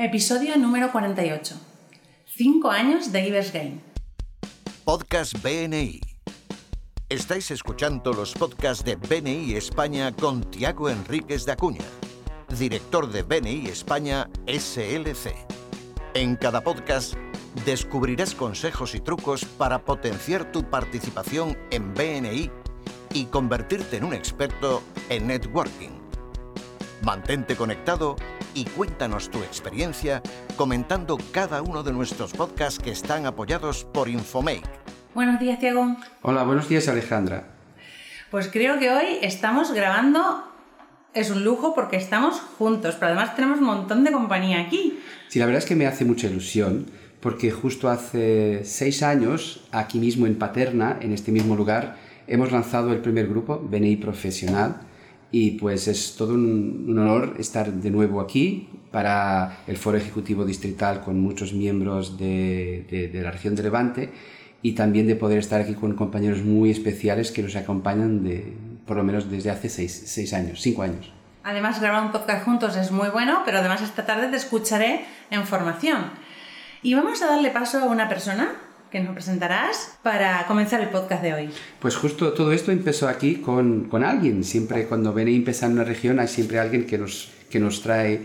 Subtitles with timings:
[0.00, 1.56] Episodio número 48.
[2.24, 3.80] 5 años de Givers Game.
[4.84, 6.00] Podcast BNI.
[7.08, 11.84] Estáis escuchando los podcasts de BNI España con Tiago Enríquez de Acuña,
[12.56, 15.34] director de BNI España SLC.
[16.14, 17.14] En cada podcast
[17.66, 22.52] descubrirás consejos y trucos para potenciar tu participación en BNI
[23.14, 25.90] y convertirte en un experto en networking.
[27.02, 28.14] Mantente conectado
[28.54, 30.22] y cuéntanos tu experiencia
[30.56, 34.62] comentando cada uno de nuestros podcasts que están apoyados por Infomake.
[35.14, 35.96] Buenos días, Tiago.
[36.22, 37.48] Hola, buenos días, Alejandra.
[38.30, 40.44] Pues creo que hoy estamos grabando.
[41.14, 44.98] Es un lujo porque estamos juntos, pero además tenemos un montón de compañía aquí.
[45.28, 46.86] Sí, la verdad es que me hace mucha ilusión
[47.20, 52.92] porque justo hace seis años, aquí mismo en Paterna, en este mismo lugar, hemos lanzado
[52.92, 54.82] el primer grupo, BNI Profesional,
[55.30, 61.02] y pues es todo un, honor estar de nuevo aquí para el Foro Ejecutivo Distrital
[61.02, 64.12] con muchos miembros de, de, de, la región de Levante
[64.62, 68.54] y también de poder estar aquí con compañeros muy especiales que nos acompañan de,
[68.86, 71.12] por lo menos desde hace seis, seis años, cinco años.
[71.44, 75.46] Además, grabar un podcast juntos es muy bueno, pero además esta tarde te escucharé en
[75.46, 76.10] formación.
[76.82, 78.52] Y vamos a darle paso a una persona
[78.90, 81.50] que nos presentarás para comenzar el podcast de hoy.
[81.80, 84.44] Pues justo todo esto empezó aquí con, con alguien.
[84.44, 88.20] Siempre cuando BNI empieza en una región hay siempre alguien que nos, que nos trae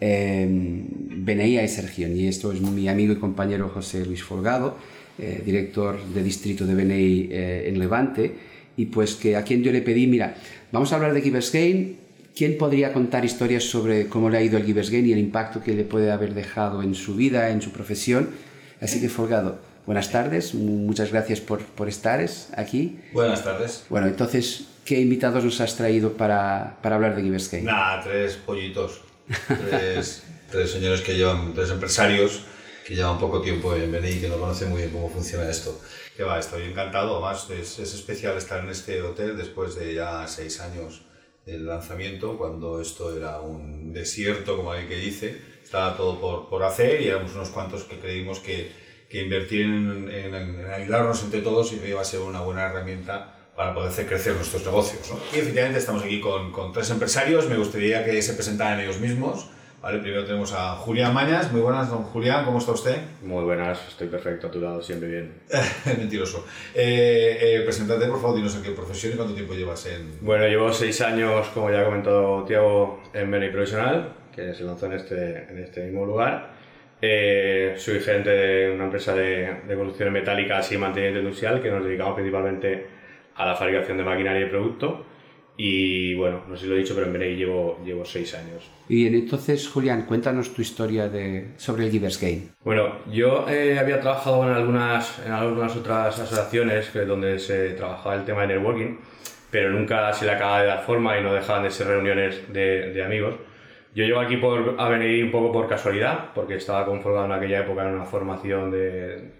[0.00, 2.16] eh, BNI a esa región.
[2.16, 4.76] Y esto es mi amigo y compañero José Luis Folgado,
[5.18, 8.34] eh, director de distrito de BNI eh, en Levante.
[8.76, 10.34] Y pues que a quien yo le pedí, mira,
[10.72, 11.98] vamos a hablar de Givers Gain.
[12.34, 15.62] ¿Quién podría contar historias sobre cómo le ha ido el Givers Gain y el impacto
[15.62, 18.30] que le puede haber dejado en su vida, en su profesión?
[18.80, 22.24] Así que Folgado, Buenas tardes, muchas gracias por, por estar
[22.56, 23.00] aquí.
[23.12, 23.84] Buenas tardes.
[23.88, 27.64] Bueno, entonces, ¿qué invitados nos has traído para, para hablar de Givers Game?
[27.64, 29.00] Nada, tres pollitos.
[29.48, 30.22] Tres,
[30.52, 32.44] tres señores que llevan, tres empresarios
[32.86, 35.80] que llevan poco tiempo en BNI, que no conocen muy bien cómo funciona esto.
[36.16, 37.16] Que va, estoy encantado.
[37.16, 41.02] Además, es, es especial estar en este hotel después de ya seis años
[41.44, 45.40] del lanzamiento, cuando esto era un desierto, como alguien que dice.
[45.62, 48.70] Estaba todo por, por hacer y éramos unos cuantos que creímos que
[49.12, 53.34] que invertir en, en, en, ayudarnos entre todos y iba a ser una buena herramienta
[53.54, 55.10] para poder hacer crecer nuestros negocios.
[55.10, 55.18] ¿no?
[55.36, 59.50] Y efectivamente estamos aquí con, con, tres empresarios, me gustaría que se presentaran ellos mismos.
[59.82, 59.98] ¿vale?
[59.98, 62.96] Primero tenemos a Julián Mañas, muy buenas, don Julián, ¿cómo está usted?
[63.22, 65.34] Muy buenas, estoy perfecto, a tu lado, siempre bien.
[65.98, 66.46] Mentiroso.
[66.74, 70.20] Eh, eh, preséntate, por favor, dinos en qué profesión y cuánto tiempo llevas en...
[70.22, 74.86] Bueno, llevo seis años, como ya ha comentado Tiago, en BNI Profesional, que se lanzó
[74.86, 76.51] en este, en este mismo lugar.
[77.04, 81.84] Eh, soy gerente de una empresa de, de construcciones metálicas y mantenimiento industrial que nos
[81.84, 82.86] dedicamos principalmente
[83.34, 85.04] a la fabricación de maquinaria y producto.
[85.56, 88.70] Y bueno, no sé si lo he dicho, pero en BNI llevo, llevo seis años.
[88.88, 92.48] Y entonces, Julián, cuéntanos tu historia de, sobre el Givers Game.
[92.64, 98.14] Bueno, yo eh, había trabajado en algunas, en algunas otras asociaciones que, donde se trabajaba
[98.14, 98.96] el tema de networking,
[99.50, 102.92] pero nunca se le acaba de dar forma y no dejaban de ser reuniones de,
[102.92, 103.34] de amigos.
[103.94, 107.60] Yo llego aquí por, a venir un poco por casualidad, porque estaba conformado en aquella
[107.60, 109.32] época en una formación de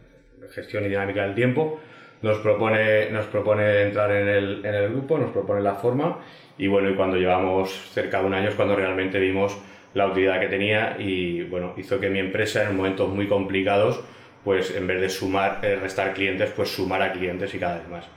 [0.50, 1.80] gestión y dinámica del tiempo.
[2.20, 6.18] Nos propone, nos propone entrar en el, en el grupo, nos propone la forma
[6.56, 9.58] y bueno, y cuando llevamos cerca de un año es cuando realmente vimos
[9.94, 14.00] la utilidad que tenía y bueno, hizo que mi empresa en momentos muy complicados,
[14.44, 17.88] pues en vez de sumar, eh, restar clientes, pues sumar a clientes y cada vez
[17.88, 18.08] más.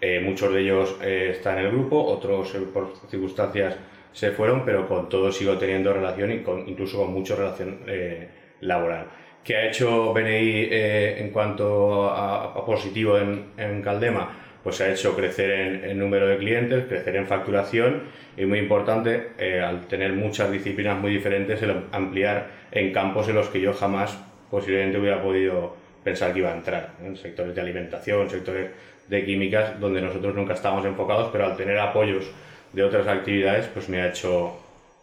[0.00, 3.76] Eh, muchos de ellos eh, están en el grupo, otros eh, por circunstancias
[4.12, 8.28] se fueron, pero con todos sigo teniendo relación y con, incluso con mucha relación eh,
[8.60, 9.06] laboral.
[9.44, 14.36] ¿Qué ha hecho BNI eh, en cuanto a, a positivo en, en, Caldema?
[14.62, 18.02] Pues ha hecho crecer en, en, número de clientes, crecer en facturación
[18.36, 23.36] y muy importante, eh, al tener muchas disciplinas muy diferentes, el ampliar en campos en
[23.36, 24.18] los que yo jamás
[24.50, 28.70] posiblemente hubiera podido pensar que iba a entrar, en sectores de alimentación, sectores
[29.08, 32.30] de químicas, donde nosotros nunca estábamos enfocados, pero al tener apoyos
[32.72, 34.56] de otras actividades, pues me ha hecho,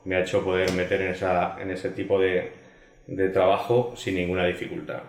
[0.06, 2.54] me ha hecho poder meter en, esa, en ese tipo de,
[3.08, 5.02] de trabajo sin ninguna dificultad.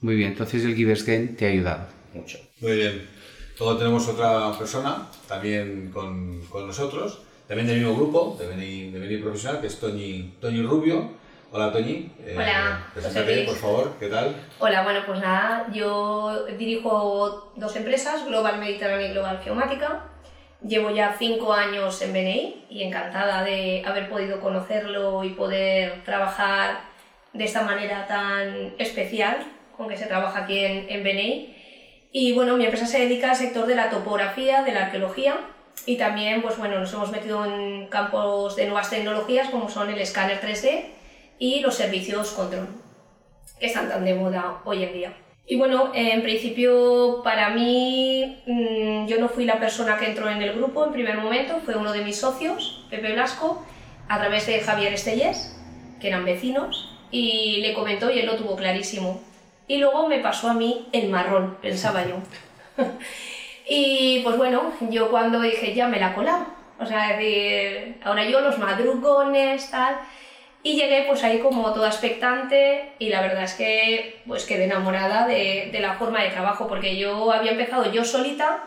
[0.00, 1.86] Muy bien, entonces el Givers Game te ha ayudado.
[2.12, 2.38] Mucho.
[2.60, 3.08] Muy bien.
[3.58, 8.98] Luego tenemos otra persona también con, con nosotros, también del mismo grupo, de Beni, de
[8.98, 11.24] Beni Profesional, que es Toñi, Toñi Rubio.
[11.52, 12.10] Hola Toñi.
[12.20, 12.84] Eh, Hola.
[12.92, 14.34] Preséntate, por favor, ¿qué tal?
[14.58, 20.04] Hola, bueno, pues nada, yo dirijo dos empresas, Global Mediterráneo y Global Geomática.
[20.66, 26.80] Llevo ya cinco años en BNI y encantada de haber podido conocerlo y poder trabajar
[27.32, 29.38] de esta manera tan especial
[29.76, 31.54] con que se trabaja aquí en, en.
[32.12, 35.36] Y bueno, mi empresa se dedica al sector de la topografía, de la arqueología
[35.86, 40.00] y también pues bueno, nos hemos metido en campos de nuevas tecnologías como son el
[40.00, 40.84] escáner 3D,
[41.38, 42.68] y los servicios control,
[43.58, 45.12] que están tan de moda hoy en día.
[45.46, 50.40] Y bueno, en principio para mí mm, yo no fui la persona que entró en
[50.40, 53.62] el grupo en primer momento, fue uno de mis socios, Pepe Blasco,
[54.08, 55.54] a través de Javier Estellés,
[56.00, 59.20] que eran vecinos, y le comentó y él lo tuvo clarísimo.
[59.68, 62.16] Y luego me pasó a mí el marrón, pensaba yo.
[63.68, 66.46] y pues bueno, yo cuando dije, ya me la he colado.
[66.78, 67.18] O sea,
[68.04, 69.96] ahora yo los madrugones, tal.
[70.64, 75.28] Y llegué pues ahí como toda expectante y la verdad es que pues quedé enamorada
[75.28, 78.66] de, de la forma de trabajo porque yo había empezado yo solita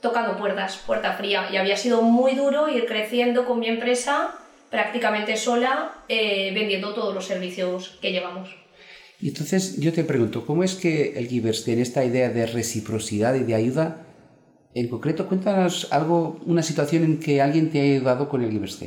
[0.00, 4.34] tocando puertas, puerta fría y había sido muy duro ir creciendo con mi empresa
[4.70, 8.56] prácticamente sola eh, vendiendo todos los servicios que llevamos.
[9.20, 13.34] Y entonces yo te pregunto, ¿cómo es que el Givers tiene esta idea de reciprocidad
[13.34, 14.06] y de ayuda?
[14.74, 18.78] En concreto, cuéntanos algo, una situación en que alguien te ha ayudado con el Givers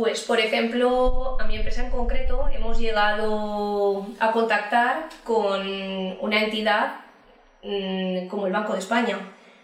[0.00, 5.60] Pues, por ejemplo, a mi empresa en concreto hemos llegado a contactar con
[6.22, 7.00] una entidad
[7.62, 9.18] mmm, como el Banco de España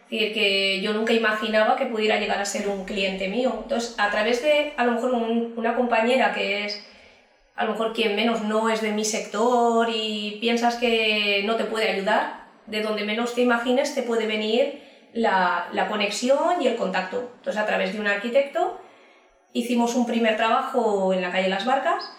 [0.04, 3.60] es decir, que yo nunca imaginaba que pudiera llegar a ser un cliente mío.
[3.62, 6.86] Entonces, a través de a lo mejor una compañera que es
[7.54, 11.64] a lo mejor quien menos no es de mi sector y piensas que no te
[11.64, 14.82] puede ayudar, de donde menos te imagines te puede venir
[15.14, 17.32] la, la conexión y el contacto.
[17.38, 18.80] Entonces, a través de un arquitecto
[19.56, 22.12] hicimos un primer trabajo en la calle Las Barcas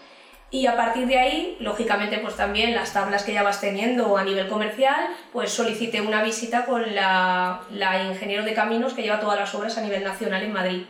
[0.50, 4.24] y a partir de ahí, lógicamente, pues también las tablas que ya vas teniendo a
[4.24, 9.38] nivel comercial, pues solicité una visita con la, la ingeniero de caminos que lleva todas
[9.38, 10.84] las obras a nivel nacional en Madrid.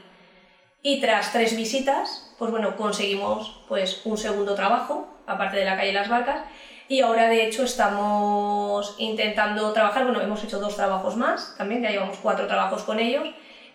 [0.83, 5.91] Y tras tres visitas, pues bueno, conseguimos pues un segundo trabajo, aparte de la calle
[5.91, 6.41] Las Barcas,
[6.88, 11.89] y ahora de hecho estamos intentando trabajar, bueno, hemos hecho dos trabajos más, también ya
[11.89, 13.27] llevamos cuatro trabajos con ellos,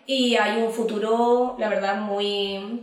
[0.06, 2.82] y hay un futuro, la verdad, muy,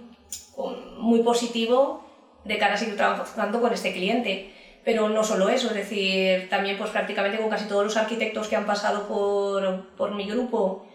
[0.97, 2.05] muy positivo
[2.45, 4.53] de cara a seguir trabajando con este cliente.
[4.85, 8.55] Pero no solo eso, es decir, también pues prácticamente con casi todos los arquitectos que
[8.55, 10.87] han pasado por, por mi grupo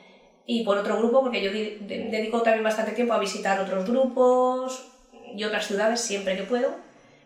[0.47, 4.91] y por otro grupo, porque yo dedico también bastante tiempo a visitar otros grupos
[5.37, 6.71] y otras ciudades siempre que puedo,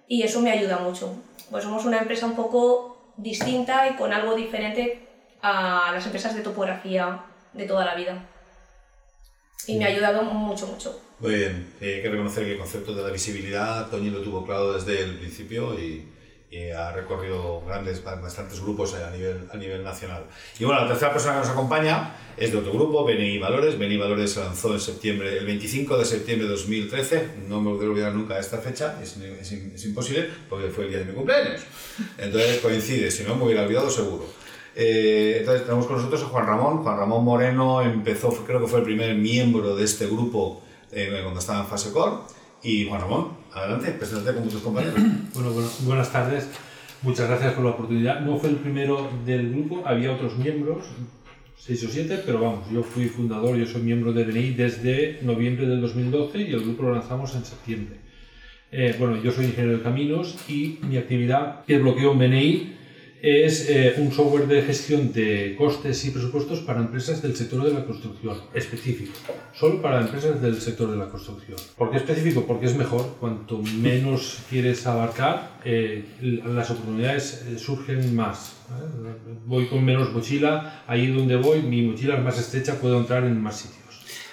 [0.07, 1.15] y eso me ayuda mucho.
[1.51, 5.01] Pues somos una empresa un poco distinta y con algo diferente
[5.43, 8.27] a las empresas de topografía de toda la vida.
[9.67, 11.01] Y me ha ayudado mucho, mucho.
[11.21, 14.47] Muy bien, eh, hay que reconocer que el concepto de la visibilidad, Toñi lo tuvo
[14.47, 16.07] claro desde el principio y,
[16.75, 20.25] ha recorrido grandes, bastantes grupos a nivel, a nivel nacional.
[20.59, 23.79] Y bueno, la tercera persona que nos acompaña es de otro grupo, BNI Valores.
[23.79, 27.29] BNI Valores se lanzó en septiembre, el 25 de septiembre de 2013.
[27.49, 30.99] No me voy olvidar nunca esta fecha, es, es, es imposible porque fue el día
[31.01, 31.61] de mi cumpleaños.
[32.17, 34.25] Entonces coincide, si no me hubiera olvidado seguro.
[34.81, 36.85] Eh, entonces tenemos con nosotros a Juan Ramón.
[36.85, 41.41] Juan Ramón Moreno empezó, creo que fue el primer miembro de este grupo eh, cuando
[41.41, 42.19] estaba en fase core.
[42.63, 44.95] Y Juan Ramón, adelante, preséntate con tus compañeros.
[45.35, 46.49] Bueno, bueno, buenas tardes.
[47.03, 48.21] Muchas gracias por la oportunidad.
[48.21, 50.85] No fue el primero del grupo, había otros miembros,
[51.57, 55.67] seis o siete, pero vamos, yo fui fundador, yo soy miembro de DNI desde noviembre
[55.67, 57.97] del 2012 y el grupo lo lanzamos en septiembre.
[58.71, 62.78] Eh, bueno, yo soy ingeniero de caminos y mi actividad es bloqueo BNI
[63.23, 67.73] es eh, un software de gestión de costes y presupuestos para empresas del sector de
[67.73, 69.13] la construcción, específico,
[69.53, 71.59] solo para empresas del sector de la construcción.
[71.77, 72.45] ¿Por qué específico?
[72.47, 78.55] Porque es mejor, cuanto menos quieres abarcar, eh, las oportunidades eh, surgen más.
[79.47, 83.41] Voy con menos mochila, ahí donde voy, mi mochila es más estrecha, puedo entrar en
[83.41, 83.78] más sitios.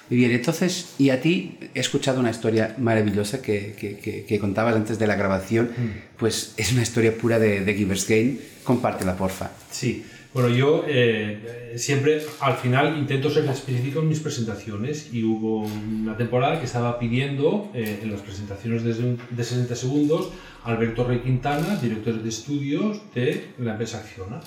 [0.09, 4.75] Muy bien, entonces, y a ti he escuchado una historia maravillosa que, que, que, contabas
[4.75, 6.17] antes de la grabación, mm.
[6.17, 8.39] pues es una historia pura de, de Givers Gain.
[8.63, 9.51] Compártela, porfa.
[9.71, 10.03] Sí,
[10.35, 16.17] bueno, yo eh, siempre al final intento ser específico en mis presentaciones y hubo una
[16.17, 20.31] temporada que estaba pidiendo eh, en las presentaciones de, de 60 segundos
[20.65, 24.41] Alberto Rey Quintana, director de estudios de la empresa Acciona.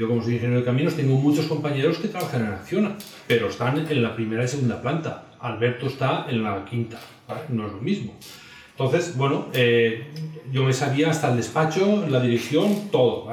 [0.00, 3.86] Yo como soy ingeniero de caminos tengo muchos compañeros que trabajan en Acciona, pero están
[3.86, 5.26] en la primera y segunda planta.
[5.38, 6.98] Alberto está en la quinta,
[7.50, 8.16] no es lo mismo.
[8.70, 10.04] Entonces, bueno, eh,
[10.50, 13.30] yo me sabía hasta el despacho, la dirección, todo.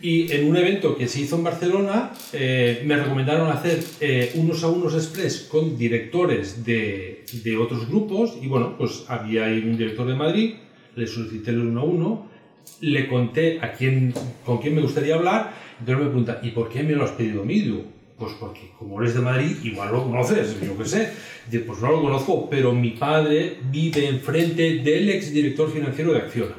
[0.00, 4.64] Y en un evento que se hizo en Barcelona, eh, me recomendaron hacer eh, unos
[4.64, 8.38] a unos express con directores de, de, otros grupos.
[8.40, 10.54] Y bueno, pues había un director de Madrid,
[10.96, 12.37] le solicité el uno a uno
[12.80, 16.82] le conté a quién, con quién me gustaría hablar, entonces me pregunta, ¿y por qué
[16.82, 17.60] me lo has pedido a mí?
[17.60, 17.84] Digo,
[18.18, 21.10] pues porque como eres de Madrid, igual lo conoces, yo qué sé.
[21.50, 26.56] Digo, pues no lo conozco, pero mi padre vive enfrente del exdirector financiero de Acciona.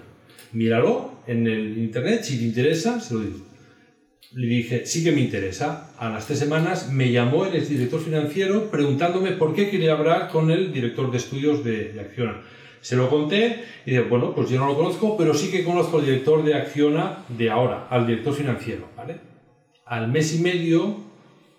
[0.53, 3.45] Míralo en el internet, si te interesa, se lo digo.
[4.33, 5.91] Le dije, sí que me interesa.
[5.97, 10.51] A las tres semanas me llamó el exdirector financiero preguntándome por qué quería hablar con
[10.51, 12.41] el director de estudios de, de Acciona.
[12.81, 15.99] Se lo conté y dice, bueno, pues yo no lo conozco, pero sí que conozco
[15.99, 19.17] al director de Acciona de ahora, al director financiero, ¿vale?
[19.85, 20.95] Al mes y medio,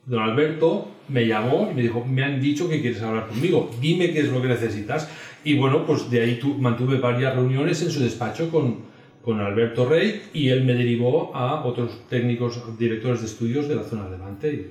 [0.06, 4.12] don Alberto me llamó y me dijo, me han dicho que quieres hablar conmigo, dime
[4.12, 5.08] qué es lo que necesitas.
[5.44, 8.78] Y bueno, pues de ahí tu, mantuve varias reuniones en su despacho con,
[9.22, 13.84] con Alberto Rey y él me derivó a otros técnicos, directores de estudios de la
[13.84, 14.70] zona de Levante.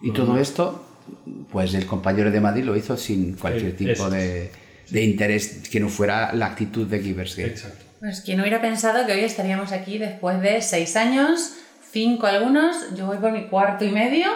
[0.00, 0.84] Y, todo esto,
[1.50, 4.10] pues el compañero de Madrid lo hizo sin cualquier Eh, tipo es.
[4.10, 4.50] de,
[4.92, 7.50] de interés que no fuera la actitud de Givers Gate.
[7.50, 7.84] Exacto.
[8.00, 11.54] Pues quien hubiera pensado que hoy estaríamos aquí después de seis años,
[11.90, 14.26] cinco algunos, yo voy por mi cuarto y medio.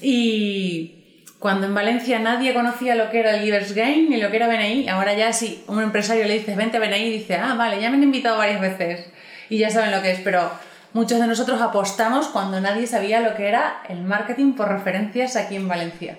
[0.00, 4.36] Y cuando en Valencia nadie conocía lo que era el Givers Game ni lo que
[4.36, 7.80] era BNI, ahora ya si un empresario le dice vente a BNI, dice, ah, vale,
[7.80, 9.06] ya me han invitado varias veces
[9.48, 10.50] y ya saben lo que es, pero
[10.92, 15.56] muchos de nosotros apostamos cuando nadie sabía lo que era el marketing por referencias aquí
[15.56, 16.18] en Valencia.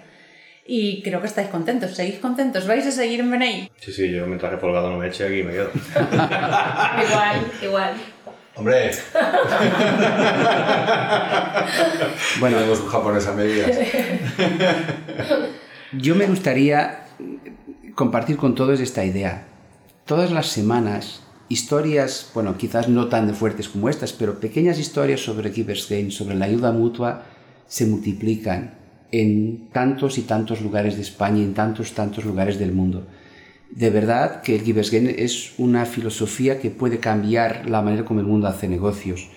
[0.70, 2.68] Y creo que estáis contentos, ¿seguís contentos?
[2.68, 3.72] ¿Vais a seguir en BNI?
[3.80, 5.72] Sí, sí, yo mientras que Folgado no me eche aquí me quedo.
[5.96, 7.94] Igual, igual.
[8.56, 8.92] Hombre,
[12.40, 13.72] Bueno, tenemos un japonés a medias.
[15.94, 17.06] Yo me gustaría
[17.94, 19.46] compartir con todos esta idea.
[20.06, 25.52] Todas las semanas, historias, bueno, quizás no tan fuertes como estas, pero pequeñas historias sobre
[25.52, 27.26] Givers Gain, sobre la ayuda mutua,
[27.68, 28.74] se multiplican
[29.12, 33.08] en tantos y tantos lugares de España y en tantos, tantos lugares del mundo.
[33.70, 38.22] De verdad que el Givers Gain es una filosofía que puede cambiar la manera como
[38.22, 39.30] el mundo hace negocios.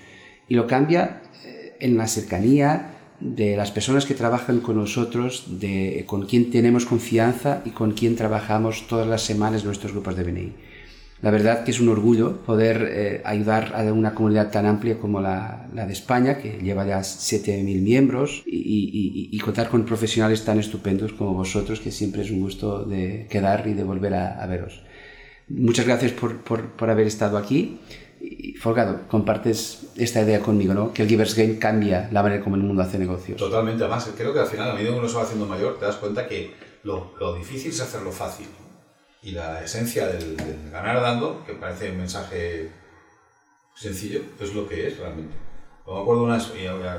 [0.48, 6.04] Y lo cambia eh, en la cercanía, de las personas que trabajan con nosotros, de
[6.06, 10.52] con quien tenemos confianza y con quien trabajamos todas las semanas nuestros grupos de BNI.
[11.22, 15.20] La verdad que es un orgullo poder eh, ayudar a una comunidad tan amplia como
[15.20, 21.34] la, de España, que lleva ya 7.000 miembros, y, contar con profesionales tan estupendos como
[21.34, 24.82] vosotros, que siempre es un gusto de quedar y de volver a, veros.
[25.48, 27.78] Muchas gracias por haber estado aquí.
[28.20, 30.92] Y, Folgado, compartes esta idea conmigo, ¿no?
[30.92, 33.38] Que el Givers Game cambia la manera como el mundo hace negocios.
[33.38, 35.86] Totalmente, además, creo que al final, a medida que uno se va haciendo mayor, te
[35.86, 38.46] das cuenta que lo, lo difícil es hacerlo fácil.
[39.22, 42.72] Y la esencia del, del ganar dando, que parece un mensaje
[43.74, 45.34] sencillo, es lo que es realmente.
[45.86, 46.38] Me acuerdo una,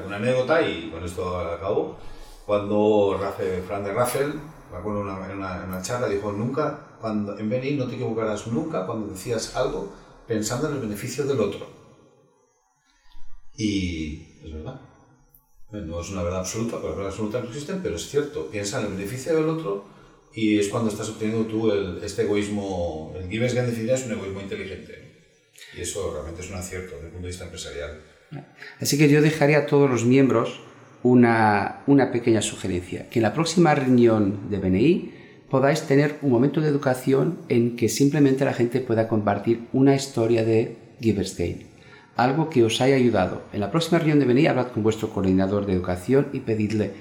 [0.06, 1.98] una anécdota, y con esto acabo,
[2.46, 4.34] cuando Rafael, Fran de Raffel,
[4.72, 8.86] me acuerdo en una, una, charla, dijo, nunca, cuando, en BNI no te equivocarás nunca
[8.86, 9.94] cuando decías algo
[10.28, 11.68] pensando en el beneficio del otro.
[13.58, 14.82] Y es verdad.
[15.72, 18.48] No es una verdad absoluta, porque las verdades absolutas no existen, pero es cierto.
[18.48, 19.86] Piensa en el beneficio del otro
[20.33, 21.71] y es cuando estás obteniendo tú
[22.03, 23.13] este egoísmo.
[23.17, 25.11] El Givers Gain definido es un egoísmo inteligente.
[25.77, 28.01] Y eso realmente es un acierto desde el punto de vista empresarial.
[28.79, 30.61] Así que yo dejaría a todos los miembros
[31.03, 35.13] una, una pequeña sugerencia, que en la próxima reunión de BNI
[35.50, 40.45] podáis tener un momento de educación en que simplemente la gente pueda compartir una historia
[40.45, 41.67] de Givers Gain,
[42.15, 43.43] algo que os haya ayudado.
[43.51, 46.91] En la próxima reunión de BNI hablad con vuestro coordinador de educación y pedidle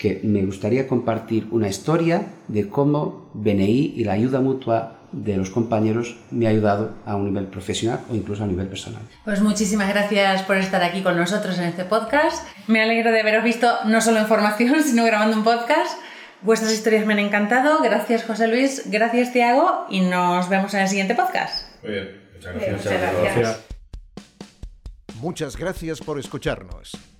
[0.00, 5.50] que me gustaría compartir una historia de cómo BNI y la ayuda mutua de los
[5.50, 9.02] compañeros me ha ayudado a un nivel profesional o incluso a un nivel personal.
[9.26, 12.48] Pues muchísimas gracias por estar aquí con nosotros en este podcast.
[12.66, 15.98] Me alegro de haberos visto no solo en formación, sino grabando un podcast.
[16.40, 17.82] Vuestras historias me han encantado.
[17.82, 21.66] Gracias José Luis, gracias Tiago y nos vemos en el siguiente podcast.
[21.82, 22.94] Muy bien, muchas Bien, gracias.
[22.94, 23.22] muchas.
[23.22, 23.60] Gracias.
[25.20, 27.19] Muchas gracias por escucharnos.